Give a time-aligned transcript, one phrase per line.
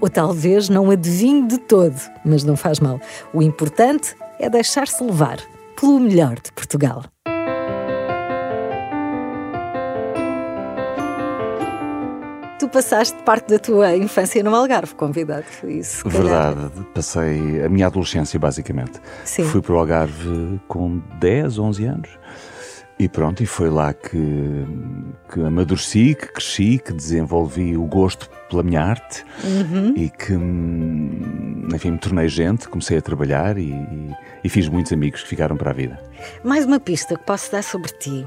[0.00, 3.00] ou talvez não adivinhe de todo, mas não faz mal.
[3.32, 5.38] O importante é deixar-se levar
[5.78, 7.04] pelo melhor de Portugal.
[12.58, 16.06] Tu passaste parte da tua infância no Algarve, convidado, isso?
[16.06, 19.00] Verdade, passei a minha adolescência basicamente.
[19.24, 19.44] Sim.
[19.44, 22.10] Fui para o Algarve com 10, 11 anos.
[23.02, 24.66] E pronto, e foi lá que,
[25.32, 29.94] que amadureci, que cresci, que desenvolvi o gosto pela minha arte Uhum.
[29.96, 34.92] e que, hum, enfim, me tornei gente, comecei a trabalhar e, e- e fiz muitos
[34.92, 35.98] amigos que ficaram para a vida.
[36.44, 38.26] Mais uma pista que posso dar sobre ti.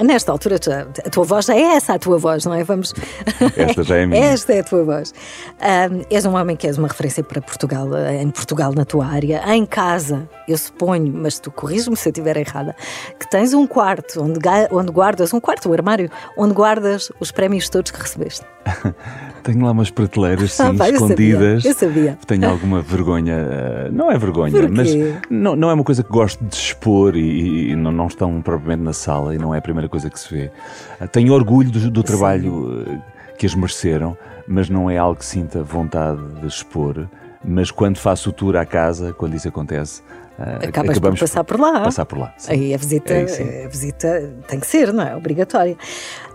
[0.00, 2.64] Nesta altura, tu- a tua voz já é essa a tua voz, não é?
[2.64, 2.94] Vamos.
[3.56, 4.24] Esta já é a minha.
[4.24, 5.12] Esta é a tua voz.
[5.60, 9.06] Ahm, és um homem que és uma referência para Portugal, eh, em Portugal, na tua
[9.06, 9.42] área.
[9.54, 12.74] Em casa, eu suponho, mas tu corriges-me se eu estiver errada,
[13.20, 14.38] que tens um quarto onde,
[14.70, 18.44] onde guardas, um quarto, um armário, onde guardas os prémios todos que recebeste.
[19.42, 21.62] Tenho lá umas prateleiras, sim, Ah, pá, eu escondidas.
[21.64, 22.18] sabia, eu sabia.
[22.26, 23.34] Tenho alguma vergonha.
[23.34, 24.68] eh, Não é vergonha, Porquê?
[24.68, 24.94] mas
[25.28, 28.82] não, não é uma coisa que gosto de expor e, e não, não estão propriamente
[28.84, 30.50] na sala e não é a primeira coisa que se vê.
[31.00, 32.98] Eh, Tenho orgulho do, do trabalho eh,
[33.36, 37.08] que as mereceram, mas não é algo que sinta vontade de expor.
[37.44, 40.02] Mas quando faço o tour à casa, quando isso acontece,
[40.66, 41.80] Acabas por passar por lá.
[41.82, 42.32] Passar por lá.
[42.38, 42.52] sim.
[42.52, 43.64] Aí a visita, É, sim.
[43.64, 45.14] a visita tem que ser, não é?
[45.14, 45.76] Obrigatória.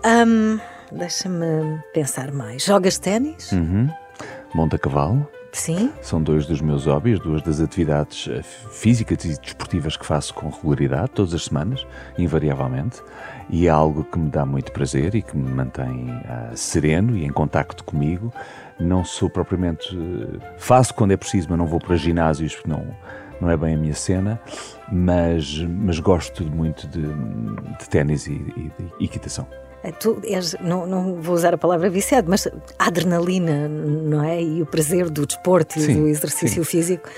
[0.04, 0.58] Ahm,
[0.92, 2.64] Deixa-me pensar mais.
[2.64, 3.52] Jogas ténis?
[3.52, 3.88] Uhum.
[4.54, 5.26] Monta cavalo.
[5.52, 5.90] Sim.
[6.02, 10.50] São dois dos meus hobbies, duas das atividades eh, físicas e desportivas que faço com
[10.50, 11.86] regularidade, todas as semanas,
[12.18, 13.02] invariavelmente,
[13.48, 17.24] e é algo que me dá muito prazer e que me mantém ah, sereno e
[17.24, 18.32] em contacto comigo.
[18.78, 19.96] Não sou propriamente.
[19.96, 22.86] eh, faço quando é preciso, mas não vou para ginásios porque não,
[23.40, 24.38] não é bem a minha cena,
[24.92, 29.46] mas, mas gosto muito de, de ténis e, e de equitação.
[29.82, 32.46] Eh, Tu és, não, não vou usar a palavra viciado, mas
[32.78, 34.42] a adrenalina, não é?
[34.42, 37.08] E o prazer do desporto e Sim, do exercício físico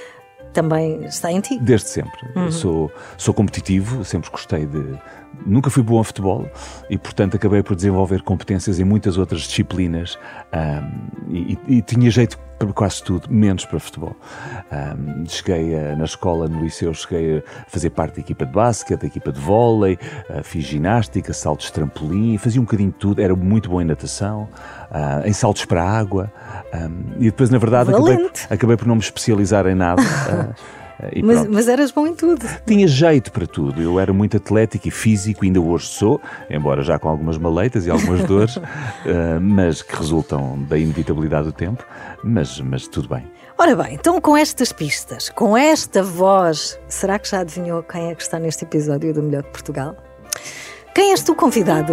[0.53, 1.59] também está em ti.
[1.59, 2.19] Desde sempre.
[2.50, 4.98] Sou, sou competitivo, sempre gostei de.
[5.47, 6.48] Nunca fui bom a futebol
[6.91, 10.19] e, portanto, acabei por desenvolver competências em muitas outras disciplinas
[10.53, 14.15] ahm, e, e tinha jeito para quase tudo, menos para futebol.
[14.71, 19.00] Ahm, cheguei a- na escola, no liceu, cheguei a fazer parte da equipa de basquete,
[19.00, 19.98] da equipa de vôlei,
[20.28, 23.84] ah, fiz ginástica, saltos de trampolim, fazia um bocadinho de tudo, era muito bom em
[23.87, 24.47] natação,
[24.91, 26.31] ah, em saltos para a água
[26.72, 30.03] ahm, e depois, na verdade, acabei, acabei por não me especializar em nada.
[30.03, 30.71] e
[31.22, 32.47] Mas, mas eras bom em tudo.
[32.66, 33.81] Tinha jeito para tudo.
[33.81, 37.91] Eu era muito atlético e físico, ainda hoje sou, embora já com algumas maleitas e
[37.91, 38.59] algumas dores,
[39.06, 41.84] eh, mas que resultam da inevitabilidade do tempo.
[42.22, 43.25] Mas, mas tudo bem.
[43.59, 48.15] Ora bem, então com estas pistas, com esta voz, será que já adivinhou quem é
[48.15, 49.97] que está neste episódio do Melhor de Portugal?
[50.94, 51.93] Quem és tu convidado?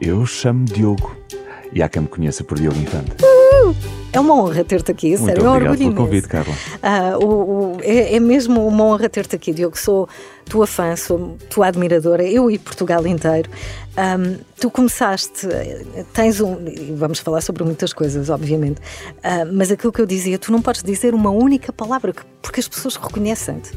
[0.00, 1.16] Eu chamo Diogo
[1.72, 3.16] e há quem me conheça por Diogo Infante.
[4.12, 5.96] É uma honra ter-te aqui, Muito sério, é um orgulho pelo imenso.
[6.04, 6.54] convite, Carla.
[6.82, 9.78] Ah, o- o- é, é mesmo uma honra ter-te aqui, Diogo.
[9.78, 10.08] Sou
[10.46, 13.48] tua fã, sou tua admiradora, eu e Portugal inteiro.
[13.96, 15.46] Ahm, tu começaste,
[16.12, 16.56] tens um.
[16.96, 18.80] Vamos falar sobre muitas coisas, obviamente,
[19.22, 22.58] ah, mas aquilo que eu dizia, tu não podes dizer uma única palavra, que- porque
[22.58, 23.70] as pessoas reconhecem-te.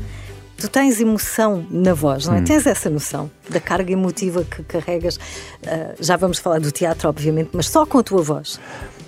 [0.58, 2.42] Tu tens emoção na voz, não é?
[2.42, 5.20] Tens essa noção da carga emotiva que carregas.
[5.68, 8.60] Ah, já vamos falar do teatro, obviamente, mas só com a tua voz.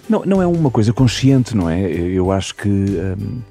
[0.08, 1.82] Não, não é uma coisa consciente, não é?
[1.82, 3.42] Eu acho que hum,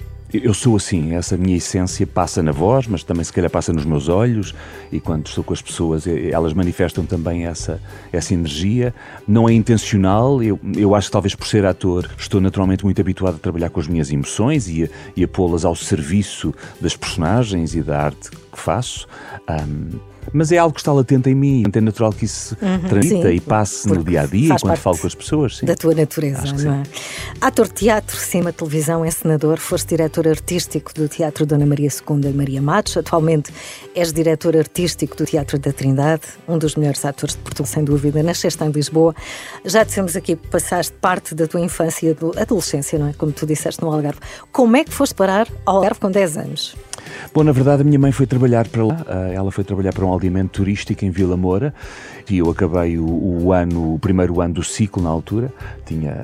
[0.42, 3.84] eu sou assim, essa minha essência passa na voz, mas também se calhar passa nos
[3.84, 4.52] meus olhos
[4.90, 7.80] e quando estou com as pessoas elas manifestam também essa,
[8.12, 8.92] essa energia.
[9.28, 13.36] Não é intencional, eu, eu acho que talvez por ser ator estou naturalmente muito habituado
[13.36, 17.74] a trabalhar com as minhas emoções e a, e a pô-las ao serviço das personagens
[17.76, 19.06] e da arte que faço.
[19.48, 20.00] Hum,
[20.32, 23.34] mas é algo que está latente em mim, é natural que isso uhum, transita sim,
[23.34, 25.58] e passe no dia a dia enquanto falo com as pessoas.
[25.58, 25.66] Sim.
[25.66, 26.82] Da tua natureza, não é?
[27.40, 32.32] Ator de teatro, cinema, televisão, encenador, foste diretor artístico do Teatro Dona Maria II e
[32.32, 33.52] Maria Matos, atualmente
[33.94, 38.22] és diretor artístico do Teatro da Trindade, um dos melhores atores de Portugal, sem dúvida.
[38.22, 39.14] Nasceste em Lisboa,
[39.64, 43.12] já dissemos aqui, passaste parte da tua infância e adolescência, não é?
[43.12, 44.20] Como tu disseste no Algarve.
[44.52, 46.76] Como é que foste parar ao Algarve com 10 anos?
[47.32, 49.04] Bom, na verdade, a minha mãe foi trabalhar para lá.
[49.06, 51.74] Ah, ela foi trabalhar para um aldeamento turístico em Vila Moura
[52.28, 55.52] e eu acabei o, o ano, o primeiro ano do ciclo na altura.
[55.84, 56.22] Tinha,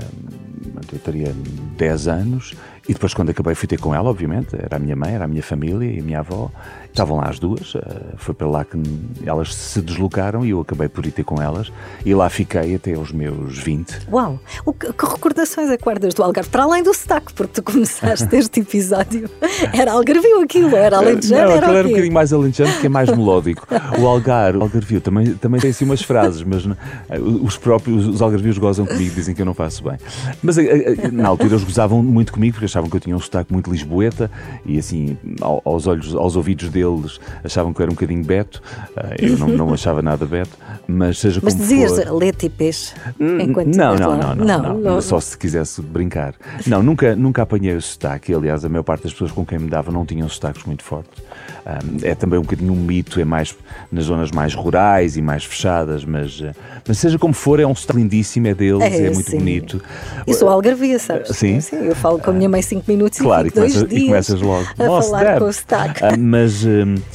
[0.93, 1.35] eu teria
[1.77, 2.55] 10 anos
[2.91, 4.57] e depois, quando acabei, fui ter com ela, obviamente.
[4.57, 6.51] Era a minha mãe, era a minha família e a minha avó.
[6.87, 7.75] Estavam lá as duas.
[7.77, 8.77] Eh, foi para lá que
[9.25, 11.73] elas se deslocaram e eu acabei por ir ter com elas.
[12.05, 14.09] E lá fiquei até aos meus 20.
[14.11, 14.41] Uau!
[14.67, 16.51] O que, que recordações acordas do Algarve?
[16.51, 19.31] Para além do sotaque, porque tu começaste este episódio.
[19.73, 23.09] Era algarvio aquilo, era alentejano, Não, era era um bocadinho mais alentejano, que é mais
[23.09, 23.69] melódico.
[24.01, 28.23] O Algarve, o algarvio também, também tem assim umas frases, mas eh, os próprios os
[28.23, 29.99] algarvios gozam comigo, dizem que eu não faço bem.
[30.43, 33.53] Mas eh, na altura eles gozavam muito comigo, porque achavam que eu tinha um sotaque
[33.53, 34.31] muito lisboeta
[34.65, 38.63] e assim, aos olhos, aos ouvidos deles achavam que eu era um bocadinho Beto,
[38.97, 40.57] ah, eu não, não achava nada Beto,
[40.87, 42.19] mas seja mas como dizias for...
[42.19, 46.35] leite e peixe enquanto não, não, não, não, não, não, só se quisesse brincar.
[46.67, 49.69] Não, nunca, nunca apanhei o sotaque, aliás, a maior parte das pessoas com quem me
[49.69, 51.23] dava não tinham sotaques muito fortes.
[51.71, 53.55] Ah, é também um bocadinho um mito, é mais
[53.93, 56.53] nas zonas mais rurais e mais fechadas, mas, ah,
[56.87, 59.39] mas seja como for, é um sotaque lindíssimo, é deles, é, é muito sim.
[59.39, 59.81] bonito.
[60.27, 61.29] Eu sou algarvia, sabes?
[61.29, 61.61] Sim.
[61.61, 61.77] sim.
[61.77, 64.67] Eu falo com a minha mãe cinco minutos claro, e, dias e começas logo.
[64.77, 66.19] a Nossa, falar com o sotaque.
[66.19, 66.65] mas,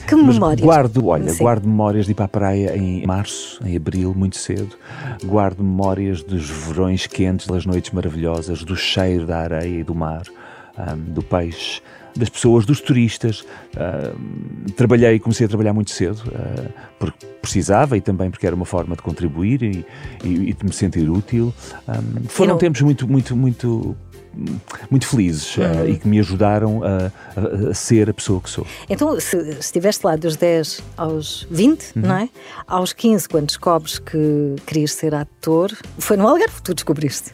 [0.08, 0.62] que memórias?
[0.66, 1.44] guardo, olha, Sim.
[1.44, 4.78] guardo memórias de ir para a praia em março, em abril, muito cedo.
[5.26, 10.24] Guardo memórias dos verões quentes, das noites maravilhosas, do cheiro da areia e do mar,
[10.78, 11.82] um, do peixe,
[12.16, 13.42] das pessoas, dos turistas.
[13.76, 18.66] Uh, trabalhei, comecei a trabalhar muito cedo, uh, porque precisava e também porque era uma
[18.66, 19.86] forma de contribuir e,
[20.24, 21.54] e, e de me sentir útil.
[21.88, 22.58] Um, foram não...
[22.58, 23.96] tempos muito, muito, muito
[24.90, 25.64] muito felizes uhum.
[25.64, 28.66] uh, e que me ajudaram a, a, a, ser a pessoa que sou.
[28.90, 32.02] Então, se estiveste lá dos 10 aos 20, uhum.
[32.04, 32.30] não é?
[32.68, 37.32] Aos 15, quando descobres que querias ser ator, foi no Algarve que tu descobriste?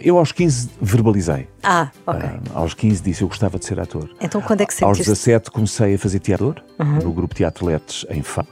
[0.00, 1.48] Eu aos 15 verbalizei.
[1.62, 2.20] Ah, ok.
[2.22, 4.08] Uh, aos 15 disse eu gostava de ser ator.
[4.20, 4.84] Então, quando é que sentiste?
[4.84, 6.98] Aos 17 comecei a fazer teatro uhum.
[6.98, 8.46] no grupo Teatro Letes em Fão.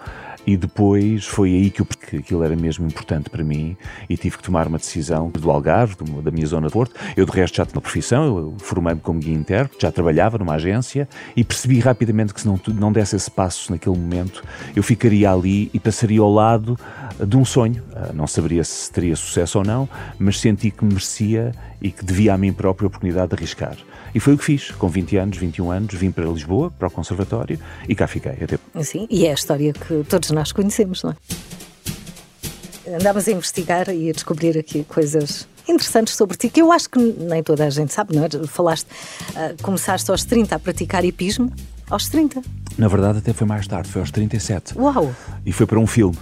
[0.47, 3.77] E depois foi aí que, eu, que aquilo era mesmo importante para mim
[4.09, 6.95] e tive que tomar uma decisão do Algarve, do, da minha zona de Porto.
[7.17, 11.09] Eu, de resto, já tinha uma profissão, formei-me como guia intérprete, já trabalhava numa agência
[11.35, 14.45] e percebi rapidamente que se não, não desse esse passo naquele momento,
[14.75, 16.79] eu ficaria ali e passaria ao lado
[17.19, 17.83] de um sonho.
[17.95, 19.89] Ah, não saberia se teria sucesso ou não,
[20.19, 23.77] mas senti que merecia e que devia a mim própria a oportunidade de arriscar.
[24.15, 24.71] E foi o que fiz.
[24.71, 27.59] Com 20 anos, 21 anos, vim para Lisboa, para o Conservatório
[27.89, 28.33] e cá fiquei.
[28.33, 28.59] Até...
[28.83, 32.97] Sim, e é a história que todos nós conhecemos, não é?
[32.97, 36.99] Andávamos a investigar e a descobrir aqui coisas interessantes sobre ti, que eu acho que
[36.99, 38.29] nem toda a gente sabe, não é?
[38.47, 38.87] Falaste,
[39.31, 41.53] uh, começaste aos 30 a praticar hipismo,
[41.89, 42.43] aos 30.
[42.77, 44.77] Na verdade, até foi mais tarde, foi aos 37.
[44.77, 45.15] Uau!
[45.47, 46.19] E foi para um filme.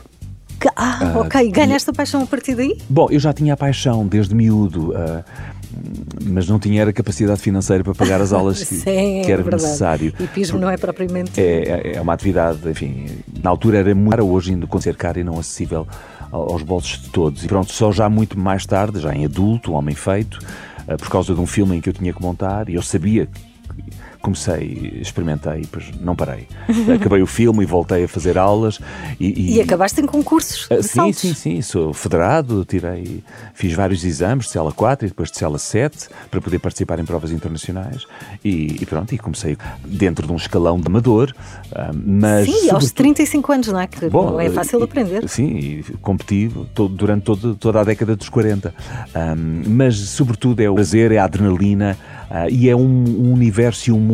[0.61, 1.51] Que, ah, uh, ok.
[1.51, 2.79] Ganhaste a paixão a partir daí?
[2.89, 4.91] Bom, eu já tinha a paixão desde miúdo.
[4.91, 5.25] Uh,
[6.25, 9.51] mas não tinha era capacidade financeira para pagar as aulas Sim, que, que era é
[9.51, 10.13] necessário.
[10.19, 11.41] E pismo não é propriamente.
[11.41, 13.07] É, é, é uma atividade, enfim,
[13.43, 15.87] na altura era muito caro, hoje ainda com ser caro e não acessível
[16.31, 17.45] aos bolsos de todos.
[17.45, 20.39] E pronto, só já muito mais tarde, já em adulto, homem feito,
[20.89, 23.27] eh, por causa de um filme em que eu tinha que montar, e eu sabia
[23.27, 23.52] que
[24.23, 26.47] comecei, experimentei, depois não parei.
[26.95, 28.81] Acabei o filme e voltei a fazer aulas.
[29.19, 29.57] E, e...
[29.57, 30.69] e acabaste em concursos?
[30.71, 31.63] Uh, sim, sim, sim.
[31.63, 36.41] Sou federado, tirei, fiz vários exames de cela 4 e depois de cela 7 para
[36.41, 38.07] poder participar em provas internacionais.
[38.45, 41.35] E, e pronto, e comecei dentro de um escalão de amador.
[41.73, 42.75] Uh, mas, sim, sobretudo...
[42.77, 43.87] aos 35 anos, não é?
[43.89, 45.29] Que Bom, não é fácil e, aprender.
[45.29, 48.73] Sim, e competi todo, durante todo, toda a década dos 40.
[49.15, 51.99] Um, mas, sobretudo, é o prazer, é a adrenalina
[52.31, 54.12] uh, e é um, um universo e um mundo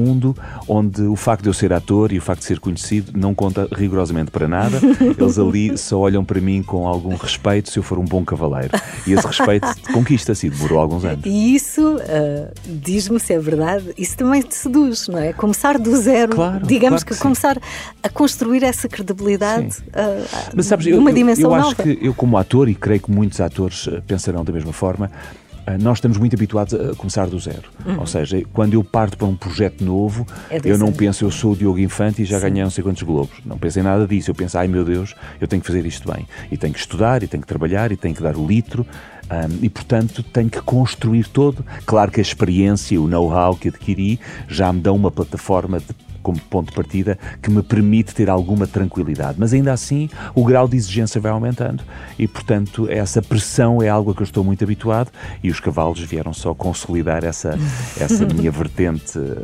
[0.68, 3.68] onde o facto de eu ser ator e o facto de ser conhecido não conta
[3.72, 4.78] rigorosamente para nada.
[5.18, 8.70] Eles ali só olham para mim com algum respeito se eu for um bom cavaleiro.
[9.06, 11.24] E esse respeito conquista-se e demorou alguns anos.
[11.24, 15.32] E isso, uh, diz-me se é verdade, isso também te seduz, não é?
[15.32, 17.58] Começar do zero, claro, digamos claro que, que começar
[18.02, 21.66] a construir essa credibilidade uh, Mas sabes, numa eu, dimensão eu, eu nova.
[21.68, 25.47] acho que eu como ator, e creio que muitos atores pensarão da mesma forma, ah,
[25.76, 27.68] nós estamos muito habituados a começar do zero.
[27.84, 28.00] Uhum.
[28.00, 31.52] Ou seja, quando eu parto para um projeto novo, é eu não penso eu sou
[31.52, 32.48] o Diogo Infante e já Sim.
[32.48, 33.36] ganhei não sei quantos globos.
[33.44, 34.30] Não penso em nada disso.
[34.30, 36.26] Eu penso, ai meu Deus, eu tenho que fazer isto bem.
[36.50, 38.86] E tenho que estudar, e tenho que trabalhar, e tenho que dar o litro.
[39.30, 41.64] Um, e, portanto, tenho que construir todo.
[41.84, 46.38] Claro que a experiência, o know-how que adquiri já me dão uma plataforma de como
[46.40, 49.36] ponto de partida que me permite ter alguma tranquilidade.
[49.38, 51.82] Mas ainda assim, o grau de exigência vai aumentando
[52.18, 55.10] e, portanto, essa pressão é algo a que eu estou muito habituado
[55.42, 57.58] e os cavalos vieram só consolidar essa,
[57.98, 59.38] essa minha vertente uh,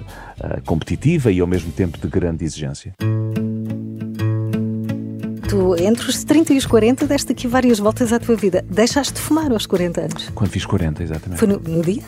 [0.67, 2.93] competitiva e ao mesmo tempo de grande exigência.
[5.49, 8.63] Tu, entre os 30 e os 40, deste aqui várias voltas à tua vida.
[8.69, 10.31] Deixaste de fumar aos 40 anos?
[10.35, 11.39] Quando fiz 40, exatamente.
[11.39, 12.03] Foi no, no dia?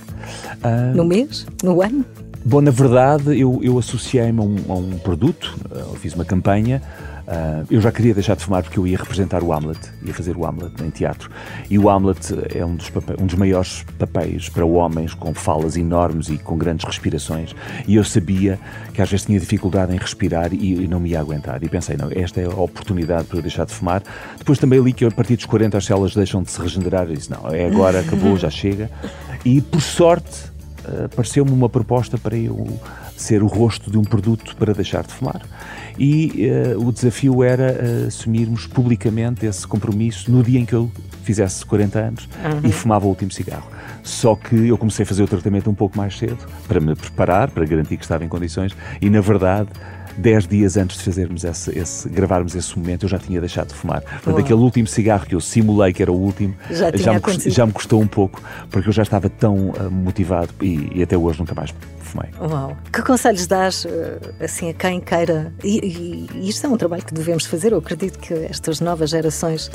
[0.62, 0.94] Uh...
[0.94, 1.46] No mês?
[1.62, 2.04] No ano?
[2.48, 6.80] Bom, na verdade, eu, eu associei-me a, um, a um produto, eu fiz uma campanha
[7.26, 10.36] Uh, eu já queria deixar de fumar porque eu ia representar o Hamlet, ia fazer
[10.36, 11.28] o Hamlet em teatro.
[11.68, 12.20] E o Hamlet
[12.54, 16.56] é um dos, papéis, um dos maiores papéis para homens com falas enormes e com
[16.56, 17.52] grandes respirações.
[17.88, 18.60] E eu sabia
[18.94, 21.62] que às vezes tinha dificuldade em respirar e, e não me ia aguentar.
[21.64, 24.04] E pensei, não, esta é a oportunidade para eu deixar de fumar.
[24.38, 27.10] Depois também li que a partir dos 40 as células deixam de se regenerar.
[27.10, 28.88] E disse, não, é agora, acabou, já chega.
[29.44, 30.55] E por sorte,
[31.14, 32.78] pareceu-me uma proposta para eu
[33.16, 35.42] ser o rosto de um produto para deixar de fumar
[35.98, 40.90] e uh, o desafio era uh, assumirmos publicamente esse compromisso no dia em que eu
[41.22, 42.68] fizesse 40 anos uhum.
[42.68, 43.68] e fumava o último cigarro.
[44.02, 46.38] Só que eu comecei a fazer o tratamento um pouco mais cedo
[46.68, 49.68] para me preparar, para garantir que estava em condições e, na verdade,
[50.16, 53.74] dez dias antes de fazermos esse, esse, gravarmos esse momento, eu já tinha deixado de
[53.74, 54.02] fumar.
[54.02, 57.20] Portanto, aquele último cigarro que eu simulei que era o último, já, já, me,
[57.50, 61.16] já me, custou um pouco, porque eu já estava tão uh, motivado e, e, até
[61.16, 61.72] hoje nunca mais
[62.16, 62.30] fumei.
[62.40, 62.76] Uau!
[62.92, 63.88] Que conselhos dás uh,
[64.40, 65.52] assim a quem queira?
[65.62, 67.72] E, e, isto é um trabalho que devemos fazer.
[67.72, 69.70] Eu acredito que estas novas gerações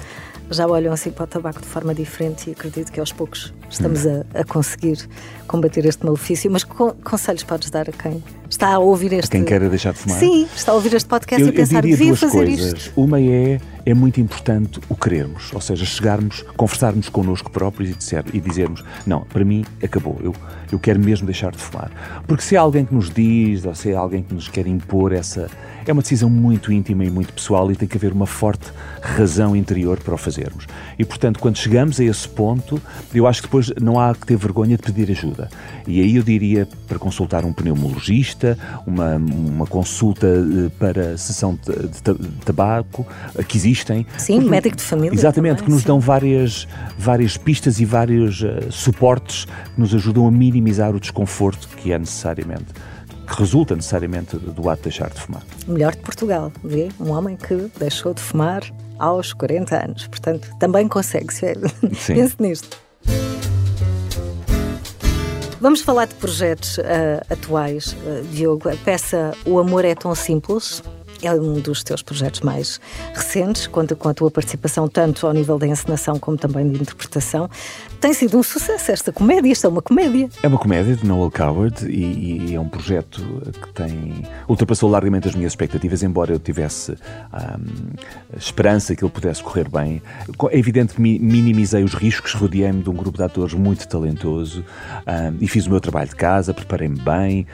[0.50, 4.06] já olham assim para o tabaco de forma diferente e acredito que aos poucos estamos
[4.06, 4.24] hum.
[4.34, 5.08] a, a, conseguir
[5.48, 6.52] combater este malefício.
[6.52, 9.28] Mas que conselhos podes dar a quem está a ouvir este.
[9.28, 10.20] A quem queira deixar de fumar?
[10.20, 12.74] Sim, está a ouvir este podcast eu, e pensar, que devia fazer coisas.
[12.74, 12.94] isto.
[12.96, 18.26] Uma é é muito importante o querermos, ou seja, chegarmos, conversarmos connosco próprios e, dizer,
[18.34, 20.36] e dizermos: Não, para mim acabou, eu,
[20.72, 21.92] eu quero mesmo deixar de fumar.
[22.28, 25.12] Porque se é alguém que nos diz, ou se é alguém que nos quer impor
[25.12, 25.50] essa,
[25.86, 28.72] é uma decisão muito íntima e muito pessoal e tem que haver uma forte
[29.02, 30.68] razão interior para o fazermos.
[30.98, 32.82] E, portanto, quando chegamos a esse ponto,
[33.14, 35.50] eu acho que depois não há que ter vergonha de pedir ajuda.
[35.88, 41.88] E aí eu diria para consultar um pneumologista, uma, uma consulta eh, para sessão de,
[41.88, 43.06] de, de tabaco,
[43.48, 44.06] que existem.
[44.18, 45.14] Sim, porque, médico de família.
[45.14, 45.88] Exatamente, também, que nos sim.
[45.88, 51.68] dão várias, várias pistas e vários uh, suportes que nos ajudam a minimizar o desconforto
[51.78, 52.74] que é necessariamente
[53.28, 55.42] que resulta necessariamente do ato de deixar de fumar.
[55.66, 56.90] Melhor de Portugal, vê?
[57.00, 58.62] Um homem que deixou de fumar
[59.00, 60.08] aos 40 anos.
[60.08, 61.54] Portanto, também consegue, se
[62.14, 62.78] pense nisto.
[65.62, 66.82] Vamos falar de projetos uh,
[67.30, 68.68] atuais, uh, Diogo.
[68.68, 70.84] A peça O Amor é Tão Simples
[71.24, 72.80] é um dos teus projetos mais
[73.14, 77.50] recentes, conta com a tua participação tanto ao nível da encenação como também de interpretação.
[78.00, 80.30] Tem sido um sucesso esta comédia, isto é uma comédia.
[80.42, 83.22] É uma comédia de Noel Coward e, e é um projeto
[83.62, 87.94] que tem ultrapassou largamente as minhas expectativas, embora eu tivesse hum,
[88.36, 90.02] esperança que ele pudesse correr bem.
[90.50, 95.38] É evidente que minimizei os riscos, rodeei-me de um grupo de atores muito talentoso hum,
[95.40, 97.46] e fiz o meu trabalho de casa, preparei-me bem,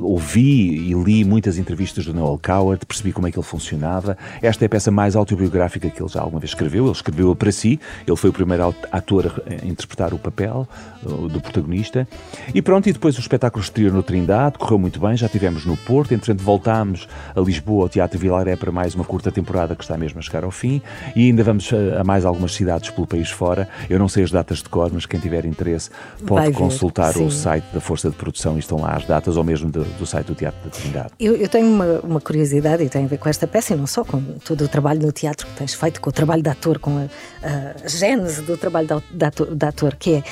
[0.00, 4.16] ouvi e li muitas entrevistas do Noel Coward, percebi como é que ele funcionava.
[4.42, 6.84] Esta é a peça mais autobiográfica que ele já alguma vez escreveu.
[6.84, 10.68] Ele escreveu para si, ele foi o primeiro ator a interpretar o papel
[11.02, 12.06] do protagonista.
[12.54, 15.76] E pronto, e depois o espetáculo exterior no Trindade, correu muito bem, já tivemos no
[15.76, 19.96] Porto, entretanto voltámos a Lisboa, ao Teatro Vilaré, para mais uma curta temporada que está
[19.96, 20.82] mesmo a chegar ao fim,
[21.16, 23.68] e ainda vamos a, mais algumas cidades pelo país fora.
[23.88, 25.90] Eu não sei as datas de cor, mas quem tiver interesse
[26.26, 29.70] pode consultar o site da Força de Produção e estão lá as datas, ou mesmo
[29.70, 31.08] do, do site do Teatro da Trindade.
[31.18, 33.86] Eu, eu tenho uma, uma curiosidade e tem a ver com esta peça e não
[33.86, 36.78] só, com todo o trabalho no teatro que tens feito, com o trabalho de ator,
[36.78, 40.22] com a, a gênese do trabalho de ator, de ator, que é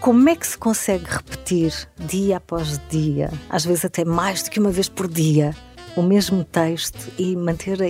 [0.00, 4.60] como é que se consegue repetir dia após dia, às vezes até mais do que
[4.60, 5.54] uma vez por dia,
[5.96, 7.86] o mesmo texto e manter a,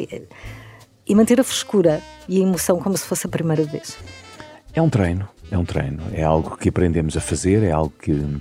[1.07, 3.99] e manter a frescura e a emoção como se fosse a primeira vez?
[4.75, 8.13] É um treino, é um treino, é algo que aprendemos a fazer, é algo que
[8.13, 8.41] hum,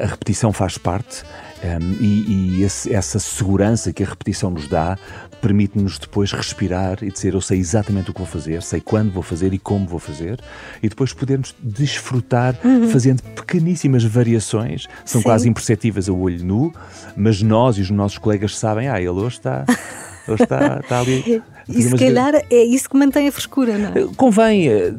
[0.00, 1.22] a repetição faz parte
[1.66, 4.96] um, e, e esse, essa segurança que a repetição nos dá
[5.40, 9.22] permite-nos depois respirar e dizer eu sei exatamente o que vou fazer, sei quando vou
[9.22, 10.40] fazer e como vou fazer,
[10.82, 12.88] e depois podermos desfrutar uhum.
[12.88, 15.24] fazendo pequeníssimas variações, são Sim.
[15.24, 16.72] quase imperceptíveis a olho nu,
[17.16, 19.64] mas nós e os nossos colegas sabem, ah, ele hoje está,
[20.28, 24.14] hoje está, está ali E se calhar é isso que mantém a frescura, não é?
[24.16, 24.92] Convém, eh,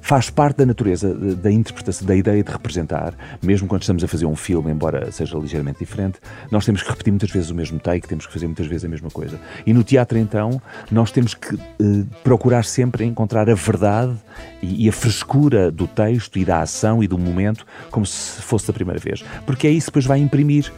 [0.00, 4.26] faz parte da natureza da interpretação, da ideia de representar, mesmo quando estamos a fazer
[4.26, 6.18] um filme, embora seja ligeiramente diferente,
[6.50, 8.88] nós temos que repetir muitas vezes o mesmo take, temos que fazer muitas vezes a
[8.88, 9.38] mesma coisa.
[9.64, 11.60] E no teatro, então, nós temos que uh,
[12.24, 14.14] procurar sempre encontrar a verdade
[14.60, 18.66] e, e, a frescura do texto e da ação e do momento como se fosse
[18.66, 19.24] da primeira vez.
[19.46, 20.72] Porque é isso que depois vai imprimir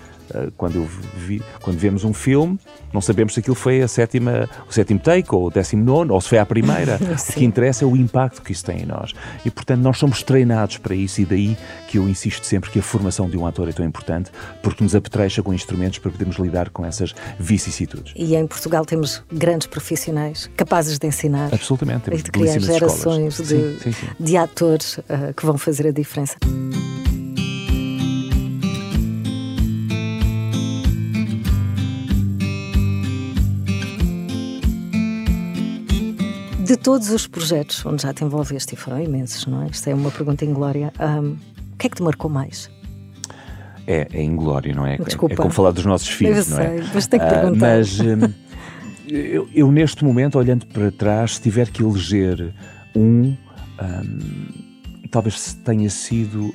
[0.56, 2.58] quando, eu vi, quando vemos um filme,
[2.92, 6.20] não sabemos se aquilo foi a sétima, o sétimo take ou o décimo nono, ou
[6.20, 6.98] se foi a primeira.
[7.28, 9.12] o que interessa é o impacto que isso tem em nós.
[9.44, 11.56] E, portanto, nós somos treinados para isso e daí
[11.88, 14.30] que eu insisto sempre que a formação de um ator é tão importante,
[14.62, 18.12] porque nos apetrecha com instrumentos para podermos lidar com essas vicissitudes.
[18.16, 21.52] E em Portugal temos grandes profissionais capazes de ensinar.
[21.52, 22.04] Absolutamente.
[22.04, 24.06] Temos de criar gerações de, sim, sim, sim.
[24.18, 26.36] de atores uh, que vão fazer a diferença.
[36.74, 39.68] De todos os projetos onde já te envolveste, e foram imensos, não é?
[39.68, 40.92] Isto é uma pergunta inglória.
[40.98, 41.36] Um,
[41.72, 42.68] o que é que te marcou mais?
[43.86, 44.96] É, é inglório, não é?
[44.96, 45.34] Desculpa.
[45.34, 46.84] É como falar dos nossos filhos, eu não é?
[46.92, 47.54] mas tenho que perguntar.
[47.54, 48.32] Uh, mas um,
[49.06, 52.52] eu, eu, neste momento, olhando para trás, se tiver que eleger
[52.96, 53.36] um,
[55.00, 56.52] um talvez tenha sido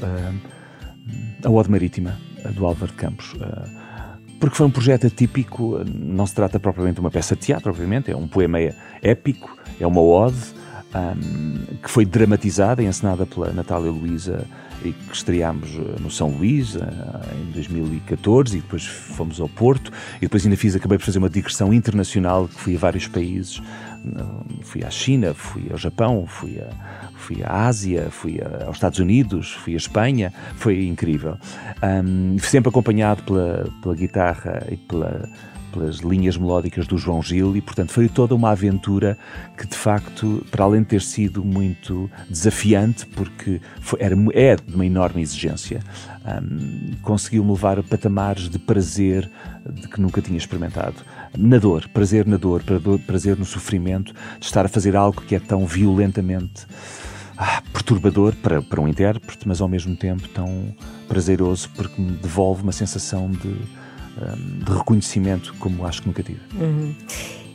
[1.46, 2.20] a Ode Marítima,
[2.56, 3.36] do Álvaro Campos.
[3.36, 3.79] Uh,
[4.40, 8.10] porque foi um projeto atípico, não se trata propriamente de uma peça de teatro, obviamente,
[8.10, 8.58] é um poema
[9.02, 10.38] épico, é uma ode
[10.96, 14.46] um, que foi dramatizada e encenada pela Natália Luísa
[14.84, 16.80] e que estreámos eh, no São Luís uh,
[17.42, 19.92] em 2014 e depois fomos ao Porto.
[20.18, 23.62] E depois ainda fiz, acabei por fazer uma digressão internacional que fui a vários países,
[24.62, 26.70] fui à China, fui ao Japão, fui a,
[27.16, 31.38] fui à Ásia, fui aos Estados Unidos, fui à Espanha, foi incrível.
[31.84, 35.30] Um, sempre acompanhado pela, pela guitarra e pela
[35.72, 39.18] pelas linhas melódicas do João Gil e, portanto, foi toda uma aventura
[39.58, 44.76] que, de facto, para além de ter sido muito desafiante, porque foi, era, é de
[44.76, 45.82] uma enorme exigência,
[46.26, 49.30] um, conseguiu-me levar a patamares de prazer
[49.70, 50.96] de que nunca tinha experimentado.
[51.38, 52.64] Na dor, prazer na dor,
[53.06, 56.66] prazer no sofrimento, de estar a fazer algo que é tão violentamente
[57.38, 60.76] ah, perturbador para, para um intérprete, mas ao mesmo tempo tão
[61.08, 63.80] prazeroso porque me devolve uma sensação de
[64.66, 66.42] de reconhecimento como acho que nunca tive.
[66.60, 66.94] Uhum.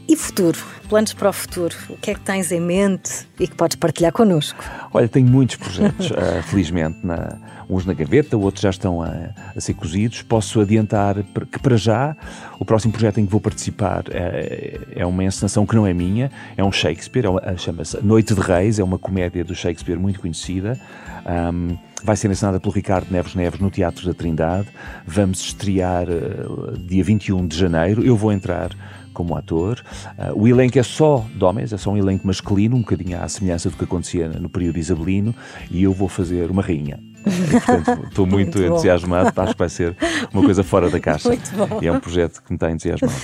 [0.06, 0.58] E futuro?
[0.88, 1.74] Planos para o futuro?
[1.88, 4.62] O que é que tens em mente e que podes partilhar connosco?
[4.92, 7.38] Olha, tenho muitos projetos, uh, felizmente, na,
[7.70, 10.20] uns na gaveta, outros já estão a, a, ser cozidos.
[10.20, 12.14] Posso adiantar que, para já,
[12.58, 16.30] o próximo projeto em que vou participar é, é uma encenação que não é minha,
[16.54, 20.78] é um Shakespeare, é chama-se Noite de Reis, é uma comédia do Shakespeare muito conhecida.
[21.26, 24.68] Um, vai ser encenada pelo Ricardo Neves Neves no Teatro da Trindade.
[25.06, 28.04] Vamos estrear uh, dia 21 de janeiro.
[28.04, 28.70] Eu vou entrar
[29.14, 29.82] como ator.
[30.18, 33.26] Uh, o elenco é só de homens, é só um elenco masculino, um bocadinho à
[33.28, 35.34] semelhança do que acontecia no período isabelino,
[35.70, 37.00] e eu vou fazer uma rainha.
[37.26, 39.96] E, portanto, estou muito, muito entusiasmado, acho que vai ser
[40.32, 41.28] uma coisa fora da caixa.
[41.28, 41.78] Muito bom.
[41.80, 43.14] E é um projeto que me está entusiasmado.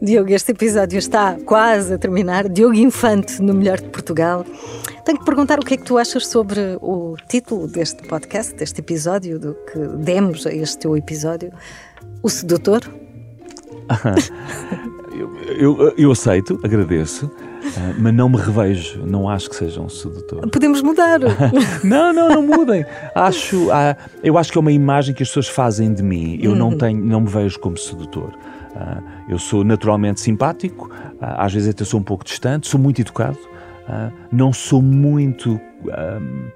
[0.00, 2.48] Diogo, este episódio está quase a terminar.
[2.48, 4.44] Diogo Infante, no Melhor de Portugal.
[5.08, 8.80] Tenho que perguntar o que é que tu achas sobre o título deste podcast, deste
[8.80, 11.50] episódio, do que demos a este teu episódio,
[12.22, 12.82] O Sedutor?
[15.16, 17.30] eu, eu, eu, aceito, agradeço.
[17.78, 20.46] Ah, mas não me revejo, não acho que seja um sedutor.
[20.50, 21.20] Podemos mudar.
[21.82, 22.84] não, não, não mudem.
[23.14, 26.38] Acho, ah, eu acho que é uma imagem que as pessoas fazem de mim.
[26.42, 26.76] Eu não uhum.
[26.76, 28.36] tenho, não me vejo como sedutor.
[28.76, 33.38] Ah, eu sou naturalmente simpático, às vezes até sou um pouco distante, sou muito educado,
[33.88, 36.50] Uh, não sou muito um,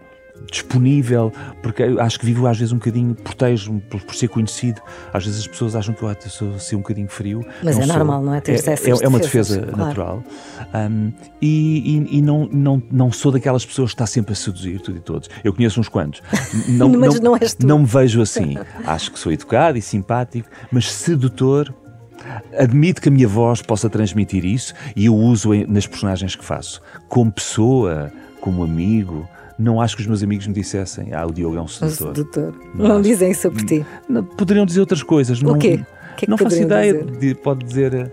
[0.50, 4.80] disponível, porque acho que vivo às vezes um bocadinho, protejo-me por, por, ser conhecido.
[5.12, 7.44] Às vezes as pessoas acham que eu sou assim um bocadinho frio.
[7.62, 8.40] Mas não é sou, normal, não é?
[8.40, 9.76] Ter é, é, é uma defesa claro.
[9.76, 10.24] natural.
[10.74, 14.80] Um, e, e, e não, não, não sou daquelas pessoas que está sempre a seduzir
[14.80, 15.30] tudo e todos.
[15.42, 16.22] Eu conheço uns quantos.
[16.68, 17.66] Não, mas não, não, tu.
[17.66, 18.56] não me vejo assim.
[18.86, 21.72] acho que sou educado e simpático, mas sedutor
[22.56, 26.80] Admito que a minha voz possa transmitir isso e eu uso nas personagens que faço.
[27.08, 31.56] Como pessoa, como amigo, não acho que os meus amigos me dissessem ah, o Diogo
[31.56, 32.10] é um sedutor.
[32.10, 32.54] Um sedutor.
[32.74, 33.84] Não, não dizem isso por ti.
[34.08, 35.40] Não, poderiam dizer outras coisas.
[35.40, 35.84] O não, quê?
[36.16, 37.04] Que é que não faço ideia.
[37.04, 37.36] Dizer?
[37.36, 38.12] pode dizer...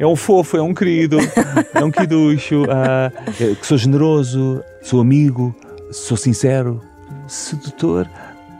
[0.00, 1.18] É um fofo, é um querido,
[1.72, 5.54] é um quiducho, ah, é, que sou generoso, sou amigo,
[5.92, 6.82] sou sincero,
[7.28, 8.08] sedutor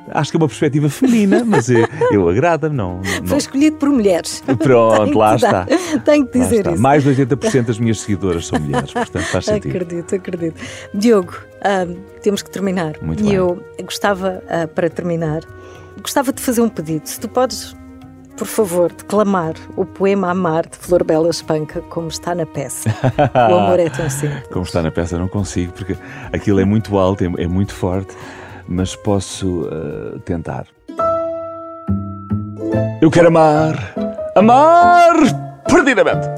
[0.09, 2.77] acho que é uma perspectiva feminina, mas eu, eu agrada-me.
[2.77, 4.43] Não, não, Foi escolhido por mulheres.
[4.59, 5.67] Pronto, lá está.
[6.05, 6.81] Tenho que dizer isso.
[6.81, 9.77] Mais de 80% das minhas seguidoras são mulheres, portanto faz sentido.
[9.77, 10.61] Acredito, acredito.
[10.95, 11.35] Diogo,
[11.89, 12.95] um, temos que terminar.
[13.03, 13.35] Muito e bem.
[13.35, 15.43] eu gostava, uh, para terminar,
[16.03, 17.07] gostava de fazer um pedido.
[17.07, 17.77] Se tu podes
[18.37, 22.89] por favor, declamar o poema Amar de Flor Bela Espanca, como está na peça.
[23.51, 24.45] o amor é tão simples.
[24.51, 25.95] Como está na peça, não consigo, porque
[26.33, 28.17] aquilo é muito alto, é, é muito forte
[28.71, 30.67] mas posso uh, tentar.
[33.03, 33.95] Eu quero amar,
[34.37, 35.13] amar
[35.69, 36.29] perdidamente.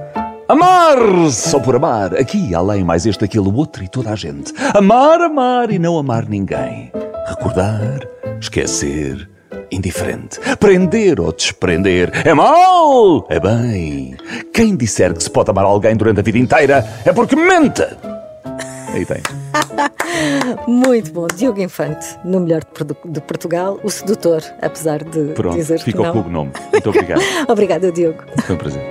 [0.49, 0.99] Amar
[1.31, 4.53] só por amar, aqui, além, mais este, aquele, outro e toda a gente.
[4.75, 6.91] Amar, amar e não amar ninguém.
[7.27, 8.01] Recordar,
[8.41, 9.29] esquecer,
[9.71, 10.41] indiferente.
[10.59, 14.17] Prender ou desprender é mal, é bem.
[14.53, 17.83] Quem disser que se pode amar alguém durante a vida inteira é porque mente.
[18.93, 19.23] Aí tem.
[20.69, 21.27] Muito bom.
[21.27, 22.63] Diogo Infante, no melhor
[23.05, 26.13] de Portugal, o sedutor, apesar de Pronto, dizer que não.
[26.15, 26.53] o nome.
[26.71, 27.23] Muito obrigado.
[27.49, 28.23] Obrigada, Diogo.
[28.45, 28.83] Foi um prazer.